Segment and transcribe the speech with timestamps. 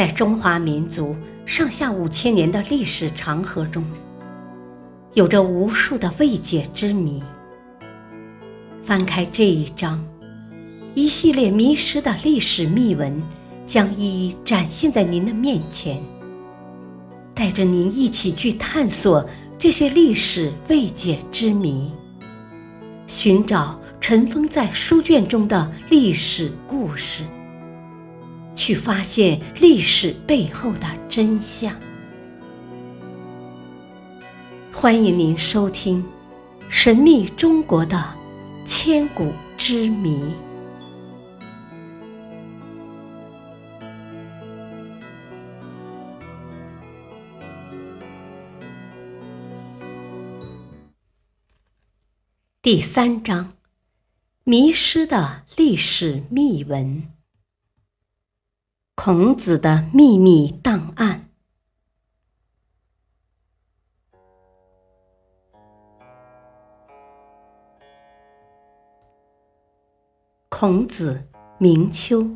[0.00, 3.84] 在中华民族上下五千年的历史长河中，
[5.12, 7.22] 有着无数的未解之谜。
[8.82, 10.02] 翻开这一章，
[10.94, 13.22] 一系列迷失的历史秘闻
[13.66, 16.02] 将一一展现在您的面前，
[17.34, 21.92] 带着您一起去探索这些历史未解之谜，
[23.06, 27.22] 寻找尘封在书卷中的历史故事。
[28.60, 31.74] 去发现历史背后的真相。
[34.70, 36.02] 欢迎您收听
[36.68, 38.14] 《神秘中国的
[38.66, 40.10] 千古之谜》
[52.60, 53.54] 第三章：
[54.44, 57.19] 迷失的历史秘闻。
[59.02, 61.30] 孔子的秘密档案。
[70.50, 72.28] 孔子名丘，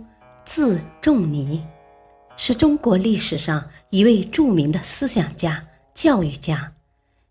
[0.46, 1.62] 字仲尼，
[2.34, 6.72] 是中国历史上一位著名的思想家、教育家，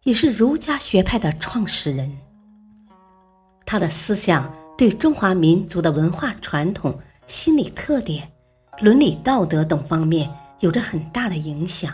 [0.03, 2.19] 也是儒家学派的创始人。
[3.65, 8.32] 他的思想对中华民族的文化传统、心理特点。
[8.79, 10.29] 伦理道德等方面
[10.59, 11.93] 有着很大的影响，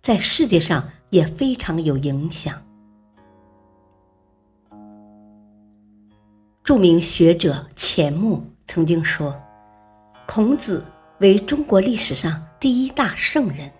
[0.00, 2.62] 在世界上也非常有影响。
[6.62, 9.36] 著名学者钱穆曾经说
[10.26, 10.84] ：“孔子
[11.18, 13.70] 为中国历史上第一大圣人。”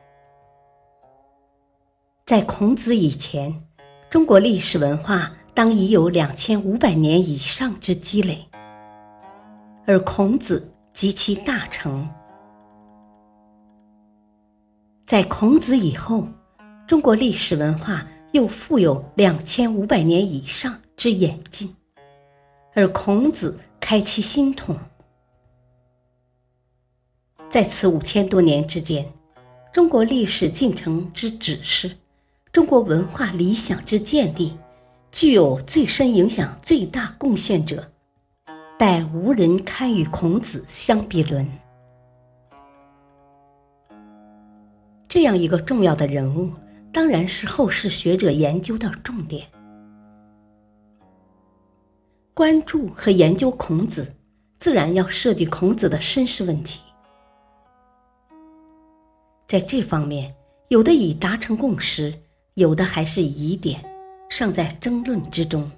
[2.27, 3.65] 在孔子以前，
[4.11, 8.49] 中国历史文化当已有两千五百年以上之积累，
[9.87, 10.72] 而孔子。
[10.93, 12.09] 及其大成，
[15.07, 16.29] 在孔子以后，
[16.87, 21.75] 中国历史文化又富有两千五百年以上之演进，
[22.75, 24.79] 而孔子开启新统。
[27.49, 29.11] 在此五千多年之间，
[29.73, 31.97] 中国历史进程之指示，
[32.53, 34.57] 中国文化理想之建立，
[35.11, 37.92] 具有最深影响、最大贡献者。
[38.85, 41.47] 在无人堪与孔子相比论。
[45.07, 46.53] 这样一个重要的人物，
[46.93, 49.47] 当然是后世学者研究的重点。
[52.35, 54.13] 关注和研究孔子，
[54.59, 56.83] 自然要涉及孔子的身世问题。
[59.47, 60.35] 在这方面，
[60.71, 62.13] 有的已达成共识，
[62.55, 63.81] 有的还是疑点，
[64.29, 65.71] 尚在争论之中。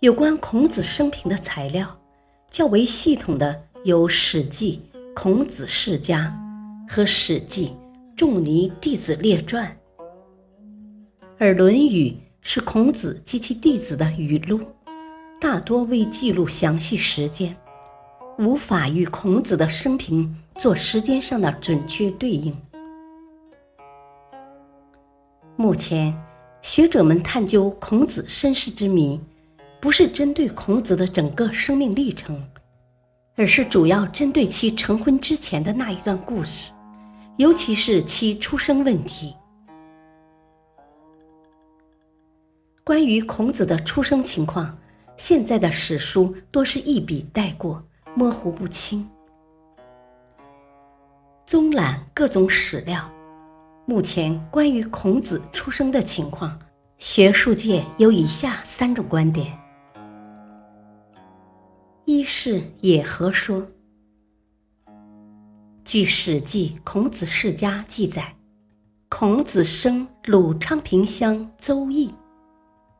[0.00, 2.00] 有关孔子生平的材料，
[2.50, 4.80] 较为系统的有《史记·
[5.14, 6.34] 孔子世家》
[6.90, 7.68] 和《史记·
[8.16, 9.76] 仲尼弟子列传》，
[11.38, 12.08] 而《论语》
[12.40, 14.62] 是孔子及其弟子的语录，
[15.38, 17.54] 大多未记录详细时间，
[18.38, 22.56] 无法与孔子的生平做时间上的准确对应。
[25.56, 26.18] 目前，
[26.62, 29.20] 学者们探究孔子身世之谜。
[29.80, 32.46] 不是针对孔子的整个生命历程，
[33.34, 36.70] 而是主要针对其成婚之前的那一段故事，
[37.38, 39.34] 尤其是其出生问题。
[42.84, 44.76] 关于孔子的出生情况，
[45.16, 47.82] 现在的史书多是一笔带过，
[48.14, 49.08] 模糊不清。
[51.46, 53.10] 综览各种史料，
[53.86, 56.58] 目前关于孔子出生的情况，
[56.98, 59.59] 学术界有以下三种观点。
[62.20, 63.66] 一是野合说。
[65.86, 68.36] 据《史记·孔子世家》记载，
[69.08, 72.14] 孔子生鲁昌平乡邹邑，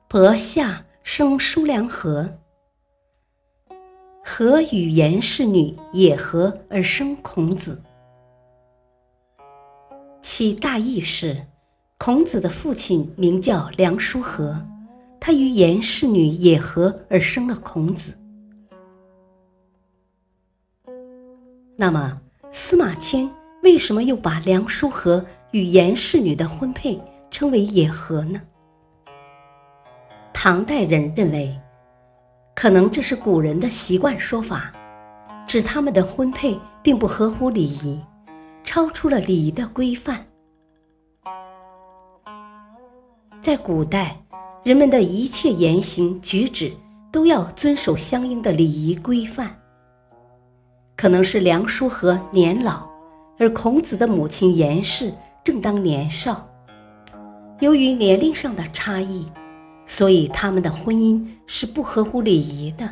[0.09, 2.39] 伯夏生叔良和，
[4.25, 7.83] 和与颜氏女野合而生孔子。
[10.23, 11.47] 其大意是，
[11.99, 14.67] 孔子的父亲名叫梁叔和，
[15.21, 18.17] 他与颜氏女野合而生了孔子。
[21.81, 23.27] 那么，司马迁
[23.63, 27.01] 为什么又把梁叔和与颜氏女的婚配
[27.31, 28.39] 称为野合呢？
[30.31, 31.59] 唐代人认为，
[32.55, 34.71] 可能这是古人的习惯说法，
[35.47, 37.99] 指他们的婚配并不合乎礼仪，
[38.63, 40.27] 超出了礼仪的规范。
[43.41, 44.23] 在古代，
[44.65, 46.71] 人们的一切言行举止
[47.11, 49.57] 都要遵守相应的礼仪规范。
[51.01, 52.87] 可能是梁叔和年老，
[53.39, 55.11] 而孔子的母亲颜氏
[55.43, 56.47] 正当年少。
[57.61, 59.27] 由于年龄上的差异，
[59.87, 62.87] 所以他们的婚姻是不合乎礼仪的，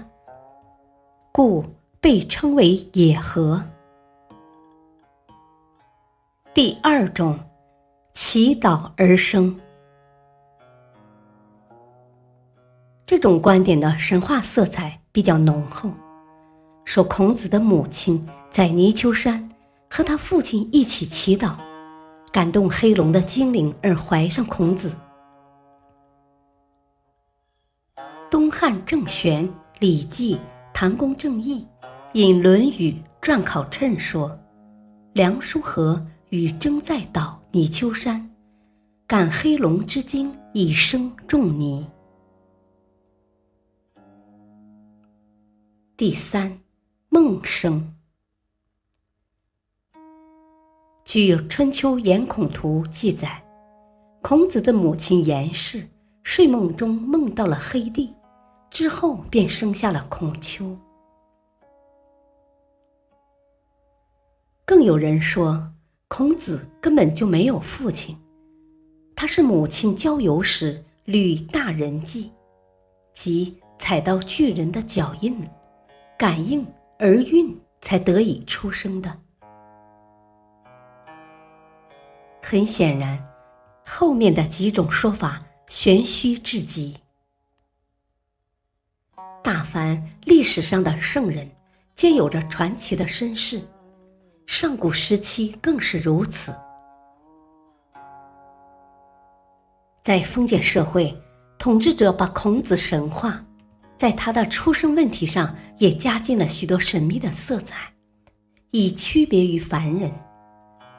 [1.33, 1.63] 故
[2.01, 3.63] 被称为野合。
[6.55, 7.39] 第二种，
[8.15, 9.55] 祈祷而生。
[13.05, 15.91] 这种观点的神话色彩比较浓厚，
[16.89, 19.47] 说孔子的母亲在泥丘山
[19.91, 21.55] 和他父亲一起祈祷，
[22.33, 24.97] 感动黑龙的精灵而怀上孔子。
[28.31, 29.47] 东汉郑玄
[29.81, 30.37] 《礼记·
[30.73, 31.67] 唐公正义》
[32.15, 34.41] 引《论语·传考谶》说
[35.13, 38.31] ：“梁叔和与征在岛泥丘山，
[39.07, 41.87] 感黑龙之精，以生仲尼。”
[45.99, 46.59] 第三，
[47.11, 47.95] 梦生。
[51.07, 53.43] 据《春秋颜孔图》记载，
[54.21, 55.89] 孔子的母亲颜氏
[56.23, 58.15] 睡梦中梦到了黑帝，
[58.69, 60.77] 之后便生下了孔丘。
[64.67, 65.73] 更有人说，
[66.09, 68.15] 孔子根本就没有父亲，
[69.17, 72.31] 他是母亲郊游时履大人迹，
[73.15, 75.35] 即踩到巨人的脚印。
[76.19, 76.67] 感应
[76.99, 79.19] 而孕才得以出生的。
[82.43, 83.23] 很显然，
[83.87, 86.97] 后面的几种说法玄虚至极。
[89.45, 91.49] 大凡历史上的圣人，
[91.95, 93.63] 皆有着传奇的身世，
[94.47, 96.55] 上古时期更是如此。
[100.03, 101.17] 在封建社会，
[101.59, 103.45] 统治者把孔子神话。
[103.99, 107.93] 在他的出生问题上，也加进了许多神秘的色彩，
[108.71, 110.11] 以区别于凡人。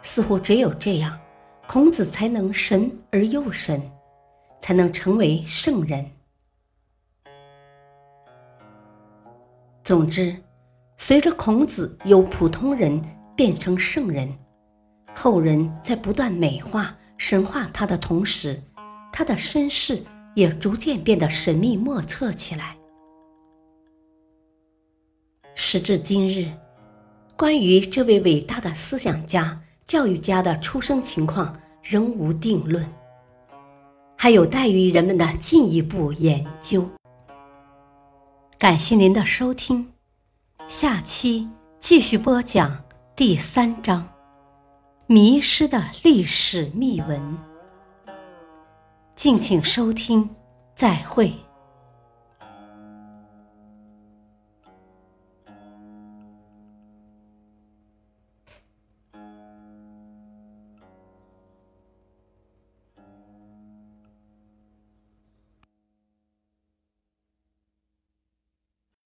[0.02, 1.18] 似乎只有这样，
[1.66, 3.82] 孔子才能神而又神，
[4.62, 6.06] 才能成为圣人。
[9.82, 10.36] 总之，
[10.98, 13.02] 随着孔子由普通人
[13.34, 14.30] 变成圣人，
[15.16, 18.62] 后人在不断美化、神化他的同时，
[19.12, 20.04] 他的身世
[20.36, 22.76] 也逐渐变得神秘莫测起来。
[25.72, 26.52] 时至今日，
[27.38, 32.84] 关于这位伟大的思想家、教育家的出生情况仍无定论，
[34.18, 36.90] 还有待于人们的进一步研究。
[38.58, 39.88] 感谢您的收听，
[40.68, 41.48] 下期
[41.80, 42.84] 继续播讲
[43.16, 44.02] 第三章
[45.06, 47.22] 《迷失的历史秘闻》，
[49.16, 50.28] 敬请收听，
[50.76, 51.32] 再会。